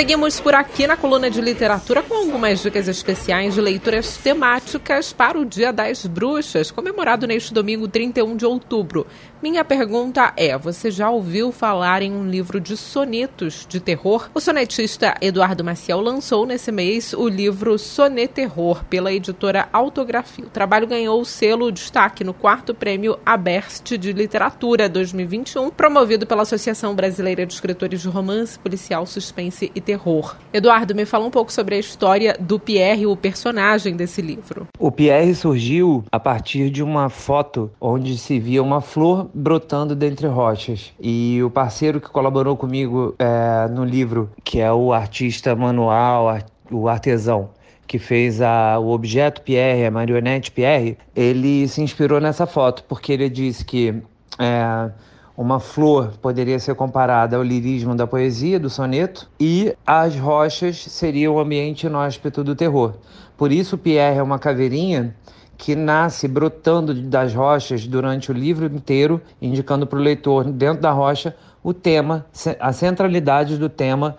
[0.00, 5.38] Seguimos por aqui na coluna de literatura com algumas dicas especiais de leituras temáticas para
[5.38, 9.06] o Dia das Bruxas, comemorado neste domingo 31 de outubro.
[9.42, 14.30] Minha pergunta é: você já ouviu falar em um livro de sonetos de terror?
[14.32, 20.46] O sonetista Eduardo Maciel lançou nesse mês o livro Soneterror pela editora Autografia.
[20.46, 26.42] O trabalho ganhou o selo destaque no quarto prêmio Aberst de Literatura 2021, promovido pela
[26.42, 30.36] Associação Brasileira de Escritores de Romance, Policial, Suspense e terror.
[30.52, 34.68] Eduardo, me fala um pouco sobre a história do Pierre, o personagem desse livro.
[34.78, 40.28] O Pierre surgiu a partir de uma foto onde se via uma flor brotando dentre
[40.28, 40.92] rochas.
[41.00, 46.38] E o parceiro que colaborou comigo é, no livro, que é o artista manual,
[46.70, 47.50] o artesão,
[47.84, 53.12] que fez a, o objeto Pierre, a marionete Pierre, ele se inspirou nessa foto, porque
[53.12, 54.00] ele disse que
[54.38, 54.90] é,
[55.40, 61.34] uma flor poderia ser comparada ao lirismo da poesia, do soneto, e as rochas seriam
[61.34, 62.92] o ambiente inóspito do terror.
[63.38, 65.16] Por isso, Pierre é uma caveirinha
[65.56, 70.90] que nasce brotando das rochas durante o livro inteiro, indicando para o leitor, dentro da
[70.90, 72.26] rocha, o tema,
[72.60, 74.18] a centralidade do tema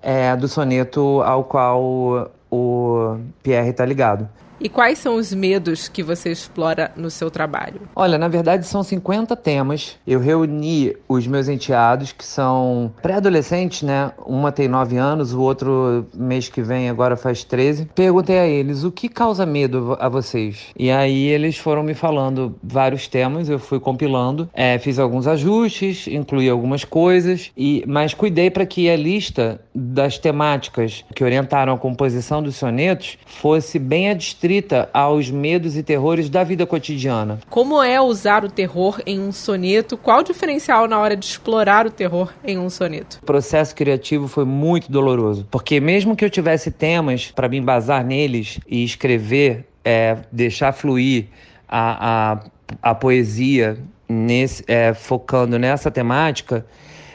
[0.00, 4.26] é, do soneto ao qual o Pierre está ligado.
[4.62, 7.80] E quais são os medos que você explora no seu trabalho?
[7.96, 9.96] Olha, na verdade são 50 temas.
[10.06, 14.12] Eu reuni os meus enteados, que são pré-adolescentes, né?
[14.24, 17.88] Uma tem 9 anos, o outro mês que vem agora faz 13.
[17.92, 20.66] Perguntei a eles o que causa medo a vocês.
[20.78, 26.06] E aí eles foram me falando vários temas, eu fui compilando, é, fiz alguns ajustes,
[26.06, 31.78] incluí algumas coisas, e mas cuidei para que a lista das temáticas que orientaram a
[31.78, 37.38] composição dos sonetos fosse bem adstrita restrita aos medos e terrores da vida cotidiana.
[37.48, 39.96] Como é usar o terror em um soneto?
[39.96, 43.18] Qual o diferencial na hora de explorar o terror em um soneto?
[43.22, 48.04] O processo criativo foi muito doloroso, porque mesmo que eu tivesse temas para me embasar
[48.04, 51.26] neles e escrever, é, deixar fluir
[51.66, 56.66] a, a, a poesia nesse, é, focando nessa temática,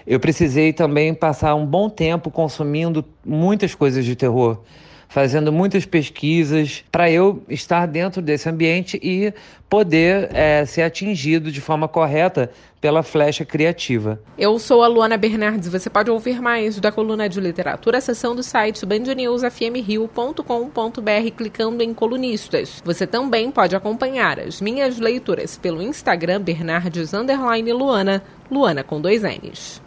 [0.08, 4.60] eu precisei também passar um bom tempo consumindo muitas coisas de terror
[5.08, 9.34] fazendo muitas pesquisas para eu estar dentro desse ambiente e
[9.70, 14.20] poder é, ser atingido de forma correta pela flecha criativa.
[14.38, 15.68] Eu sou a Luana Bernardes.
[15.68, 22.82] Você pode ouvir mais da coluna de literatura, seção do site bandnewsfmrio.com.br clicando em colunistas.
[22.86, 27.12] Você também pode acompanhar as minhas leituras pelo Instagram Bernardes
[27.74, 29.87] Luana, Luana com dois N's.